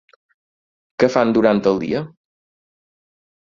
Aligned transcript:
Què 1.03 1.09
fan 1.17 1.33
durant 1.35 1.61
el 1.73 1.77
dia? 1.85 2.01